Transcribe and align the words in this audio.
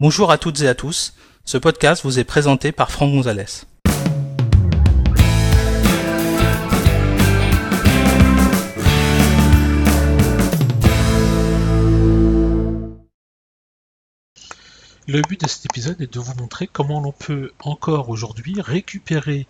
Bonjour 0.00 0.32
à 0.32 0.38
toutes 0.38 0.60
et 0.62 0.66
à 0.66 0.74
tous, 0.74 1.14
ce 1.44 1.56
podcast 1.56 2.02
vous 2.02 2.18
est 2.18 2.24
présenté 2.24 2.72
par 2.72 2.90
Franck 2.90 3.12
Gonzalez. 3.12 3.44
Le 15.06 15.22
but 15.28 15.40
de 15.40 15.46
cet 15.46 15.66
épisode 15.66 16.00
est 16.00 16.12
de 16.12 16.18
vous 16.18 16.34
montrer 16.40 16.66
comment 16.66 17.00
l'on 17.00 17.12
peut 17.12 17.52
encore 17.60 18.08
aujourd'hui 18.08 18.60
récupérer 18.60 19.46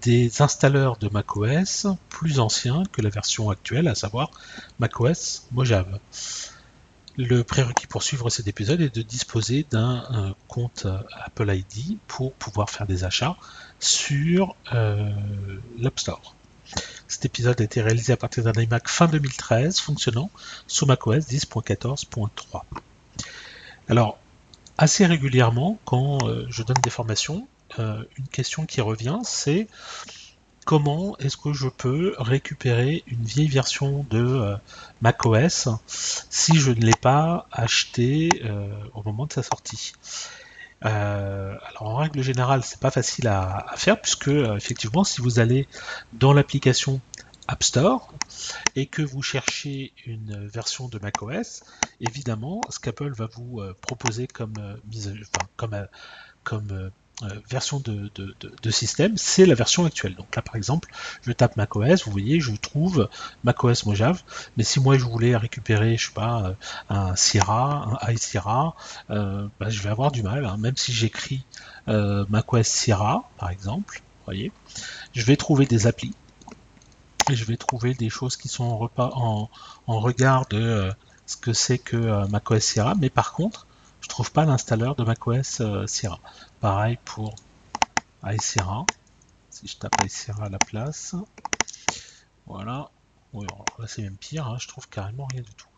des 0.00 0.40
installeurs 0.40 0.96
de 0.96 1.10
macOS 1.10 1.86
plus 2.08 2.40
anciens 2.40 2.84
que 2.92 3.02
la 3.02 3.10
version 3.10 3.50
actuelle, 3.50 3.88
à 3.88 3.94
savoir 3.94 4.30
macOS 4.78 5.48
Mojave. 5.52 5.98
Le 7.18 7.44
prérequis 7.44 7.86
pour 7.86 8.02
suivre 8.02 8.30
cet 8.30 8.48
épisode 8.48 8.80
est 8.80 8.94
de 8.94 9.02
disposer 9.02 9.66
d'un 9.70 10.04
euh, 10.14 10.32
compte 10.48 10.86
Apple 11.24 11.54
ID 11.54 11.98
pour 12.06 12.32
pouvoir 12.32 12.70
faire 12.70 12.86
des 12.86 13.04
achats 13.04 13.36
sur 13.80 14.56
euh, 14.72 15.10
l'App 15.78 16.00
Store. 16.00 16.34
Cet 17.08 17.26
épisode 17.26 17.60
a 17.60 17.64
été 17.64 17.82
réalisé 17.82 18.14
à 18.14 18.16
partir 18.16 18.44
d'un 18.44 18.58
iMac 18.58 18.88
fin 18.88 19.08
2013 19.08 19.78
fonctionnant 19.78 20.30
sous 20.66 20.86
macOS 20.86 21.26
10.14.3. 21.26 22.62
Alors, 23.90 24.18
assez 24.78 25.04
régulièrement, 25.04 25.78
quand 25.84 26.26
euh, 26.26 26.46
je 26.48 26.62
donne 26.62 26.80
des 26.82 26.90
formations, 26.90 27.46
une 27.78 28.28
question 28.30 28.66
qui 28.66 28.82
revient, 28.82 29.18
c'est 29.24 29.66
comment 30.64 31.16
est-ce 31.18 31.36
que 31.36 31.52
je 31.52 31.68
peux 31.68 32.14
récupérer 32.18 33.02
une 33.06 33.24
vieille 33.24 33.48
version 33.48 34.06
de 34.10 34.24
euh, 34.24 34.56
macOS 35.00 35.68
si 35.86 36.58
je 36.58 36.70
ne 36.70 36.80
l'ai 36.80 36.96
pas 37.00 37.46
acheté 37.50 38.28
euh, 38.44 38.68
au 38.94 39.02
moment 39.02 39.26
de 39.26 39.32
sa 39.32 39.42
sortie? 39.42 39.92
Euh, 40.84 41.54
alors 41.68 41.82
en 41.82 41.96
règle 41.96 42.22
générale, 42.22 42.62
c'est 42.64 42.80
pas 42.80 42.90
facile 42.90 43.28
à, 43.28 43.66
faire 43.76 44.00
puisque 44.00 44.28
effectivement, 44.28 45.04
si 45.04 45.20
vous 45.20 45.38
allez 45.38 45.68
dans 46.12 46.32
l'application 46.32 47.00
App 47.48 47.62
Store 47.62 48.12
et 48.76 48.86
que 48.86 49.02
vous 49.02 49.22
cherchez 49.22 49.92
une 50.06 50.46
version 50.46 50.88
de 50.88 50.98
macOS, 50.98 51.64
évidemment, 52.00 52.60
ce 52.68 52.78
va 53.12 53.28
vous 53.36 53.62
proposer 53.80 54.26
comme 54.26 54.54
mise, 54.90 55.12
enfin, 55.34 55.46
comme, 55.56 55.86
comme 56.44 56.90
version 57.48 57.80
de, 57.80 58.70
système, 58.70 59.16
c'est 59.16 59.46
la 59.46 59.54
version 59.54 59.84
actuelle. 59.84 60.14
Donc 60.14 60.34
là, 60.34 60.42
par 60.42 60.56
exemple, 60.56 60.90
je 61.22 61.32
tape 61.32 61.56
macOS, 61.56 62.04
vous 62.04 62.12
voyez, 62.12 62.40
je 62.40 62.52
trouve 62.52 63.08
macOS 63.44 63.86
Mojave. 63.86 64.22
Mais 64.56 64.64
si 64.64 64.80
moi 64.80 64.98
je 64.98 65.04
voulais 65.04 65.36
récupérer, 65.36 65.96
je 65.96 66.06
sais 66.06 66.12
pas, 66.12 66.42
euh, 66.42 66.54
un 66.88 67.16
Sierra, 67.16 67.98
un 68.02 68.12
iSierra, 68.12 68.74
euh, 69.10 69.46
bah, 69.60 69.68
je 69.68 69.80
vais 69.82 69.90
avoir 69.90 70.10
du 70.10 70.22
mal. 70.22 70.44
Hein. 70.44 70.56
Même 70.58 70.76
si 70.76 70.92
j'écris 70.92 71.44
macOS 71.86 72.66
Sierra, 72.66 73.28
par 73.38 73.50
exemple, 73.50 73.96
vous 73.96 74.24
voyez, 74.24 74.52
je 75.12 75.24
vais 75.24 75.36
trouver 75.36 75.66
des 75.66 75.86
applis. 75.86 76.14
Et 77.30 77.36
je 77.36 77.44
vais 77.44 77.56
trouver 77.56 77.94
des 77.94 78.10
choses 78.10 78.36
qui 78.36 78.48
sont 78.48 78.90
en, 78.96 79.48
en 79.86 80.00
regard 80.00 80.46
de 80.48 80.92
ce 81.26 81.36
que 81.36 81.52
c'est 81.52 81.78
que 81.78 82.26
macOS 82.28 82.62
Sierra. 82.62 82.94
Mais 82.98 83.10
par 83.10 83.32
contre, 83.32 83.66
je 84.02 84.08
trouve 84.08 84.32
pas 84.32 84.44
l'installeur 84.44 84.94
de 84.94 85.04
macOS 85.04 85.62
Sierra. 85.86 86.18
Pareil 86.60 86.98
pour 87.04 87.34
iSierra. 88.24 88.84
Si 89.50 89.68
je 89.68 89.76
tape 89.76 89.92
iSierra 90.04 90.46
à 90.46 90.48
la 90.48 90.58
place. 90.58 91.14
Voilà. 92.46 92.90
là 93.32 93.86
c'est 93.86 94.02
même 94.02 94.16
pire, 94.16 94.46
hein. 94.46 94.56
je 94.60 94.68
trouve 94.68 94.88
carrément 94.88 95.26
rien 95.32 95.42
du 95.42 95.54
tout. 95.54 95.68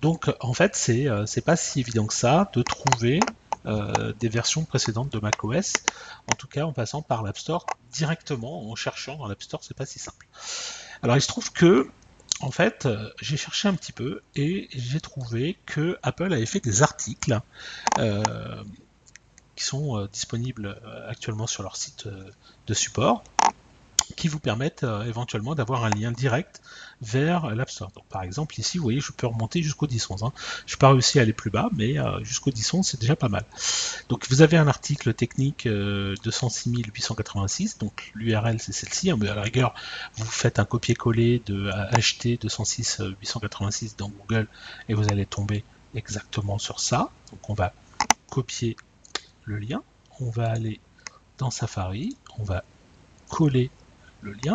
Donc 0.00 0.30
en 0.40 0.52
fait 0.52 0.74
c'est 0.74 1.08
euh, 1.08 1.24
pas 1.44 1.56
si 1.56 1.80
évident 1.80 2.06
que 2.06 2.14
ça 2.14 2.50
de 2.52 2.62
trouver 2.62 3.20
euh, 3.64 4.12
des 4.18 4.28
versions 4.28 4.64
précédentes 4.64 5.12
de 5.12 5.18
macOS, 5.20 5.84
en 6.26 6.34
tout 6.34 6.48
cas 6.48 6.64
en 6.64 6.72
passant 6.72 7.02
par 7.02 7.22
l'App 7.22 7.38
Store 7.38 7.66
directement, 7.92 8.70
en 8.70 8.74
cherchant 8.74 9.16
dans 9.16 9.26
l'App 9.26 9.42
Store, 9.42 9.62
c'est 9.62 9.76
pas 9.76 9.86
si 9.86 9.98
simple. 9.98 10.26
Alors 11.02 11.16
il 11.16 11.22
se 11.22 11.28
trouve 11.28 11.52
que 11.52 11.88
en 12.42 12.50
fait, 12.50 12.86
euh, 12.86 13.10
j'ai 13.20 13.36
cherché 13.36 13.68
un 13.68 13.74
petit 13.74 13.92
peu 13.92 14.20
et 14.36 14.68
j'ai 14.72 15.00
trouvé 15.00 15.56
que 15.64 15.98
Apple 16.02 16.32
avait 16.32 16.46
fait 16.46 16.60
des 16.60 16.82
articles 16.82 17.40
qui 19.56 19.64
sont 19.64 19.98
euh, 19.98 20.08
disponibles 20.12 20.78
euh, 20.84 21.08
actuellement 21.10 21.46
sur 21.46 21.62
leur 21.62 21.76
site 21.76 22.06
euh, 22.06 22.30
de 22.66 22.74
support 22.74 23.22
qui 24.16 24.28
vous 24.28 24.38
permettent 24.40 24.84
éventuellement 25.06 25.54
d'avoir 25.54 25.84
un 25.84 25.90
lien 25.90 26.12
direct 26.12 26.60
vers 27.00 27.54
l'App 27.54 27.70
Store. 27.70 27.90
Par 28.08 28.22
exemple, 28.22 28.58
ici, 28.58 28.78
vous 28.78 28.84
voyez, 28.84 29.00
je 29.00 29.12
peux 29.12 29.26
remonter 29.26 29.62
jusqu'au 29.62 29.86
10.11. 29.86 30.24
Hein. 30.24 30.32
Je 30.66 30.74
n'ai 30.74 30.78
pas 30.78 30.90
réussi 30.90 31.18
à 31.18 31.22
aller 31.22 31.32
plus 31.32 31.50
bas, 31.50 31.68
mais 31.72 31.96
jusqu'au 32.22 32.50
10.11, 32.50 32.82
c'est 32.82 33.00
déjà 33.00 33.16
pas 33.16 33.28
mal. 33.28 33.44
Donc, 34.08 34.26
vous 34.28 34.42
avez 34.42 34.56
un 34.56 34.68
article 34.68 35.14
technique 35.14 35.66
euh, 35.66 36.14
206 36.24 36.62
donc 37.78 38.12
l'URL, 38.14 38.60
c'est 38.60 38.72
celle-ci. 38.72 39.10
Hein, 39.10 39.16
mais 39.18 39.28
à 39.28 39.34
la 39.34 39.42
rigueur, 39.42 39.74
vous 40.16 40.26
faites 40.26 40.58
un 40.58 40.64
copier-coller 40.64 41.42
de 41.46 41.70
HT 41.96 42.40
206 42.40 43.02
886 43.20 43.96
dans 43.96 44.08
Google 44.08 44.46
et 44.88 44.94
vous 44.94 45.08
allez 45.10 45.26
tomber 45.26 45.64
exactement 45.94 46.58
sur 46.58 46.80
ça. 46.80 47.10
Donc, 47.30 47.50
on 47.50 47.54
va 47.54 47.72
copier 48.30 48.76
le 49.44 49.58
lien, 49.58 49.82
on 50.20 50.30
va 50.30 50.50
aller 50.50 50.80
dans 51.38 51.50
Safari, 51.50 52.16
on 52.38 52.44
va 52.44 52.64
coller 53.28 53.70
le 54.22 54.32
lien, 54.32 54.54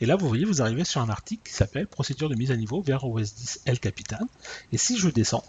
et 0.00 0.06
là 0.06 0.16
vous 0.16 0.28
voyez, 0.28 0.44
vous 0.44 0.62
arrivez 0.62 0.84
sur 0.84 1.00
un 1.00 1.08
article 1.08 1.48
qui 1.48 1.54
s'appelle 1.54 1.86
Procédure 1.86 2.28
de 2.28 2.34
mise 2.34 2.50
à 2.50 2.56
niveau 2.56 2.80
vers 2.82 3.04
OS 3.04 3.34
10 3.34 3.60
El 3.64 3.80
Capitan, 3.80 4.28
et 4.72 4.78
si 4.78 4.98
je 4.98 5.08
descends, 5.08 5.44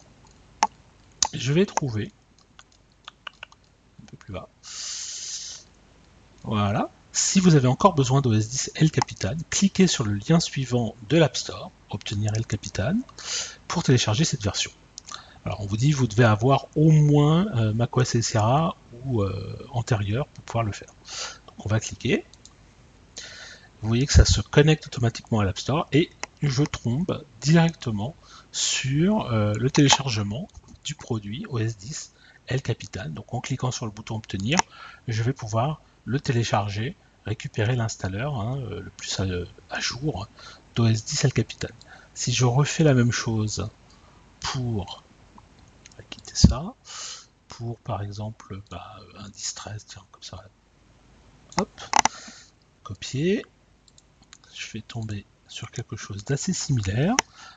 je 1.34 1.54
vais 1.54 1.66
trouver, 1.66 2.12
un 4.02 4.06
peu 4.06 4.18
plus 4.18 4.34
bas, 4.34 4.50
voilà, 6.44 6.90
si 7.12 7.40
vous 7.40 7.56
avez 7.56 7.68
encore 7.68 7.96
besoin 7.96 8.22
d'OS 8.22 8.48
10 8.48 8.72
El 8.76 8.92
Capitan, 8.92 9.36
cliquez 9.50 9.88
sur 9.88 10.04
le 10.04 10.14
lien 10.14 10.40
suivant 10.40 10.96
de 11.10 11.18
l'App 11.18 11.38
Store, 11.38 11.72
obtenir 11.90 12.32
El 12.36 12.46
Capitan, 12.46 12.98
pour 13.68 13.84
télécharger 13.84 14.26
cette 14.26 14.44
version. 14.44 14.72
Alors 15.46 15.62
on 15.62 15.66
vous 15.66 15.78
dit 15.78 15.92
vous 15.92 16.08
devez 16.08 16.24
avoir 16.24 16.68
au 16.76 16.92
moins 16.92 17.48
euh, 17.56 17.74
macOS 17.74 18.20
Sierra 18.20 18.76
ou 19.06 19.22
euh, 19.22 19.58
antérieur 19.72 20.28
pour 20.28 20.44
pouvoir 20.44 20.64
le 20.64 20.72
faire. 20.72 20.90
Donc 21.48 21.66
on 21.66 21.70
va 21.70 21.80
cliquer. 21.80 22.26
Vous 23.86 23.90
voyez 23.90 24.08
que 24.08 24.14
ça 24.14 24.26
se 24.26 24.42
connecte 24.42 24.88
automatiquement 24.88 25.42
à 25.42 25.46
l'App 25.46 25.60
Store 25.60 25.88
et 25.92 26.10
je 26.42 26.64
tombe 26.64 27.24
directement 27.40 28.16
sur 28.52 29.32
euh, 29.32 29.54
le 29.60 29.70
téléchargement 29.70 30.48
du 30.84 30.96
produit 30.96 31.46
OS 31.50 31.78
10 31.78 32.12
El 32.48 32.64
Capitan. 32.64 33.10
Donc 33.10 33.32
en 33.36 33.42
cliquant 33.42 33.70
sur 33.70 33.86
le 33.86 33.92
bouton 33.92 34.16
obtenir, 34.16 34.58
je 35.08 35.22
vais 35.22 35.34
pouvoir 35.34 35.84
le 36.04 36.20
télécharger, 36.20 36.96
récupérer 37.28 37.76
l'installeur 37.76 38.42
hein, 38.42 38.60
le 38.60 38.90
plus 38.98 39.20
à, 39.20 39.80
jour 39.80 40.28
d'OS 40.74 41.06
10 41.06 41.26
El 41.26 41.34
Capitan. 41.34 41.68
Si 42.16 42.34
je 42.34 42.46
refais 42.46 42.84
la 42.84 42.96
même 42.96 43.12
chose 43.12 43.70
pour 44.40 45.04
quitter 46.10 46.34
ça 46.34 46.74
pour 47.50 47.78
par 47.82 48.02
exemple 48.02 48.64
bah, 48.72 48.96
un 49.20 49.30
distress, 49.30 49.86
tiens, 49.86 50.06
comme 50.12 50.24
ça. 50.24 50.44
Hop, 51.60 51.70
copier. 52.82 53.46
Je 54.58 54.72
vais 54.72 54.82
tomber 54.82 55.26
sur 55.48 55.70
quelque 55.72 55.96
chose 55.96 56.24
d'assez 56.24 56.54
similaire. 56.54 57.16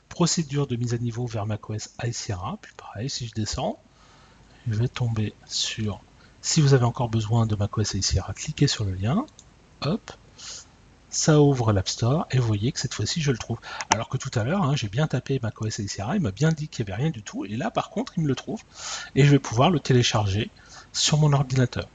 Procédure 0.08 0.66
de 0.66 0.76
mise 0.76 0.94
à 0.94 0.98
niveau 0.98 1.26
vers 1.26 1.46
macOS 1.46 1.90
High 2.02 2.12
Sierra. 2.12 2.58
Puis 2.60 2.72
pareil, 2.76 3.08
si 3.08 3.26
je 3.26 3.34
descends, 3.34 3.80
je 4.68 4.74
vais 4.74 4.88
tomber 4.88 5.32
sur. 5.46 6.00
Si 6.42 6.60
vous 6.60 6.74
avez 6.74 6.84
encore 6.84 7.08
besoin 7.08 7.46
de 7.46 7.54
macOS 7.54 7.94
High 7.94 8.02
Sierra, 8.02 8.34
cliquez 8.34 8.66
sur 8.66 8.84
le 8.84 8.94
lien. 8.94 9.26
Hop, 9.80 10.12
ça 11.10 11.40
ouvre 11.40 11.72
l'App 11.72 11.88
Store 11.88 12.26
et 12.30 12.38
vous 12.38 12.46
voyez 12.46 12.72
que 12.72 12.80
cette 12.80 12.94
fois-ci 12.94 13.20
je 13.20 13.30
le 13.30 13.38
trouve. 13.38 13.58
Alors 13.90 14.08
que 14.08 14.16
tout 14.16 14.30
à 14.34 14.44
l'heure, 14.44 14.62
hein, 14.62 14.76
j'ai 14.76 14.88
bien 14.88 15.06
tapé 15.06 15.38
macOS 15.42 15.78
etc. 15.78 16.04
il 16.14 16.20
m'a 16.20 16.32
bien 16.32 16.50
dit 16.50 16.68
qu'il 16.68 16.84
n'y 16.84 16.92
avait 16.92 17.02
rien 17.02 17.10
du 17.10 17.22
tout, 17.22 17.44
et 17.44 17.56
là 17.56 17.70
par 17.70 17.90
contre 17.90 18.14
il 18.16 18.24
me 18.24 18.28
le 18.28 18.34
trouve, 18.34 18.62
et 19.14 19.24
je 19.24 19.30
vais 19.30 19.38
pouvoir 19.38 19.70
le 19.70 19.80
télécharger 19.80 20.50
sur 20.92 21.18
mon 21.18 21.32
ordinateur. 21.32 21.88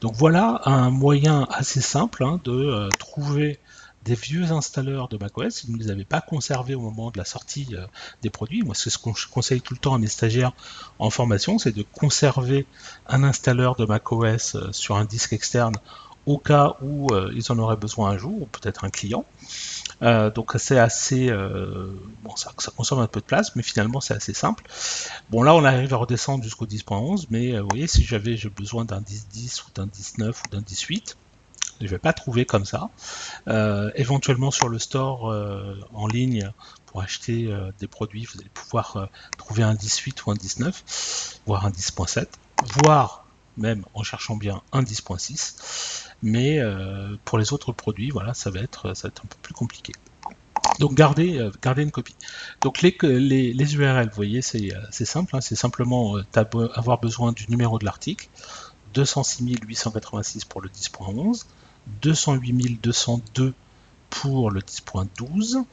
Donc 0.00 0.14
voilà 0.14 0.62
un 0.64 0.90
moyen 0.90 1.46
assez 1.50 1.80
simple 1.80 2.24
hein, 2.24 2.40
de 2.44 2.52
euh, 2.52 2.88
trouver 2.98 3.58
des 4.04 4.14
vieux 4.14 4.50
installeurs 4.50 5.08
de 5.08 5.18
macOS, 5.18 5.54
si 5.54 5.66
vous 5.66 5.74
ne 5.74 5.78
les 5.82 5.90
avez 5.90 6.06
pas 6.06 6.22
conservés 6.22 6.74
au 6.74 6.80
moment 6.80 7.10
de 7.10 7.18
la 7.18 7.26
sortie 7.26 7.68
euh, 7.72 7.84
des 8.22 8.30
produits, 8.30 8.62
moi 8.62 8.74
c'est 8.74 8.88
ce 8.88 8.96
que 8.96 9.10
je 9.14 9.28
conseille 9.28 9.60
tout 9.60 9.74
le 9.74 9.78
temps 9.78 9.94
à 9.94 9.98
mes 9.98 10.06
stagiaires 10.06 10.52
en 10.98 11.10
formation, 11.10 11.58
c'est 11.58 11.72
de 11.72 11.82
conserver 11.82 12.66
un 13.06 13.22
installeur 13.24 13.76
de 13.76 13.84
macOS 13.84 14.54
euh, 14.54 14.72
sur 14.72 14.96
un 14.96 15.04
disque 15.04 15.34
externe 15.34 15.76
au 16.26 16.38
cas 16.38 16.76
où 16.82 17.08
ils 17.34 17.50
en 17.50 17.58
auraient 17.58 17.78
besoin 17.78 18.10
un 18.10 18.18
jour, 18.18 18.42
ou 18.42 18.46
peut-être 18.46 18.84
un 18.84 18.90
client. 18.90 19.24
Euh, 20.02 20.30
donc 20.30 20.52
c'est 20.58 20.78
assez 20.78 21.28
euh, 21.28 21.92
bon 22.22 22.34
ça, 22.34 22.52
ça, 22.58 22.72
consomme 22.74 23.00
un 23.00 23.06
peu 23.06 23.20
de 23.20 23.26
place 23.26 23.54
mais 23.54 23.62
finalement 23.62 24.00
c'est 24.00 24.14
assez 24.14 24.32
simple 24.32 24.64
bon 25.28 25.42
là 25.42 25.54
on 25.54 25.62
arrive 25.62 25.92
à 25.92 25.98
redescendre 25.98 26.42
jusqu'au 26.42 26.64
10.11 26.64 27.26
mais 27.28 27.58
vous 27.60 27.68
voyez 27.68 27.86
si 27.86 28.02
j'avais 28.02 28.36
besoin 28.56 28.86
d'un 28.86 29.00
10.10 29.00 29.62
ou 29.62 29.70
d'un 29.74 29.86
10.9 29.86 30.28
ou 30.28 30.48
d'un 30.50 30.62
10.8 30.62 31.16
Je 31.80 31.84
ne 31.84 31.90
vais 31.90 31.98
pas 31.98 32.12
trouver 32.12 32.44
comme 32.44 32.64
ça. 32.64 32.88
Euh, 33.48 33.90
éventuellement 33.94 34.50
sur 34.50 34.68
le 34.68 34.78
store 34.78 35.30
euh, 35.30 35.78
en 35.94 36.06
ligne 36.06 36.50
pour 36.86 37.02
acheter 37.02 37.46
euh, 37.46 37.70
des 37.78 37.86
produits, 37.86 38.26
vous 38.26 38.40
allez 38.40 38.50
pouvoir 38.50 39.08
trouver 39.38 39.62
un 39.62 39.74
18 39.74 40.26
ou 40.26 40.30
un 40.30 40.34
19, 40.34 41.40
voire 41.46 41.66
un 41.66 41.70
10.7, 41.70 42.26
voire 42.82 43.24
même 43.60 43.84
en 43.94 44.02
cherchant 44.02 44.36
bien 44.36 44.62
un 44.72 44.82
10.6. 44.82 46.06
Mais 46.22 46.60
pour 47.24 47.38
les 47.38 47.52
autres 47.52 47.72
produits, 47.72 48.10
voilà, 48.10 48.34
ça 48.34 48.50
va 48.50 48.60
être, 48.60 48.94
ça 48.94 49.08
va 49.08 49.12
être 49.12 49.22
un 49.24 49.28
peu 49.28 49.36
plus 49.42 49.54
compliqué. 49.54 49.92
Donc 50.78 50.94
gardez, 50.94 51.48
gardez 51.62 51.82
une 51.82 51.90
copie. 51.90 52.16
Donc 52.60 52.82
les, 52.82 52.94
les, 53.52 53.74
URL, 53.74 54.08
vous 54.08 54.16
voyez, 54.16 54.42
c'est 54.42 55.04
simple, 55.04 55.36
hein, 55.36 55.40
c'est 55.40 55.56
simplement 55.56 56.16
avoir 56.74 57.00
besoin 57.00 57.32
du 57.32 57.46
numéro 57.48 57.78
de 57.78 57.84
l'article, 57.84 58.28
206 58.94 59.56
886 59.66 60.44
pour 60.44 60.60
le 60.60 60.68
10.11, 60.68 61.44
208 62.02 62.82
202 62.82 63.54
pour 64.10 64.50
le 64.50 64.60
10.12, 64.60 65.64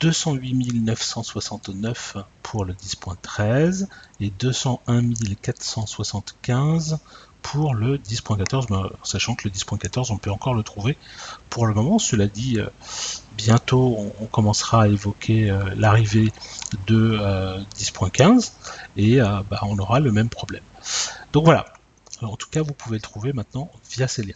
208 0.00 0.82
969 0.82 2.16
pour 2.42 2.64
le 2.64 2.74
10.13 2.74 3.86
et 4.20 4.30
201 4.30 5.12
475 5.40 6.98
pour 7.42 7.74
le 7.74 7.96
10.14, 7.96 8.90
sachant 9.02 9.34
que 9.34 9.48
le 9.48 9.54
10.14 9.54 10.12
on 10.12 10.18
peut 10.18 10.30
encore 10.30 10.54
le 10.54 10.62
trouver 10.62 10.96
pour 11.48 11.66
le 11.66 11.74
moment. 11.74 11.98
Cela 11.98 12.26
dit, 12.26 12.58
euh, 12.58 12.68
bientôt 13.36 14.12
on, 14.20 14.26
commencera 14.26 14.82
à 14.82 14.88
évoquer 14.88 15.50
euh, 15.50 15.74
l'arrivée 15.76 16.32
de 16.86 17.18
10.15 17.76 18.20
euh, 18.28 18.40
et 18.96 19.18
bah, 19.18 19.60
on 19.62 19.78
aura 19.78 20.00
le 20.00 20.12
même 20.12 20.28
problème. 20.28 20.62
Donc 21.32 21.44
voilà, 21.44 21.66
en 22.22 22.36
tout 22.36 22.48
cas 22.50 22.62
vous 22.62 22.74
pouvez 22.74 22.96
le 22.96 23.02
trouver 23.02 23.32
maintenant 23.32 23.70
via 23.90 24.08
ces 24.08 24.22
liens. 24.22 24.34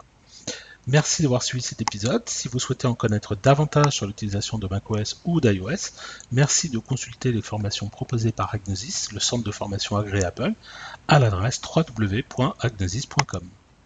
Merci 0.87 1.23
d'avoir 1.23 1.43
suivi 1.43 1.63
cet 1.63 1.81
épisode. 1.81 2.29
Si 2.29 2.47
vous 2.49 2.59
souhaitez 2.59 2.87
en 2.87 2.95
connaître 2.95 3.35
davantage 3.37 3.95
sur 3.95 4.07
l'utilisation 4.07 4.59
de 4.59 4.67
macOS 4.67 5.19
ou 5.25 5.41
d'iOS, 5.41 5.93
merci 6.31 6.69
de 6.69 6.79
consulter 6.79 7.33
les 7.33 7.41
formations 7.41 7.89
proposées 7.89 8.33
par 8.33 8.55
Agnosis, 8.55 9.11
le 9.13 9.21
centre 9.21 9.45
de 9.45 9.51
formation 9.51 9.97
agréable, 9.97 10.55
à 11.09 11.19
l'adresse 11.19 11.59
www.agnosis.com. 11.75 13.49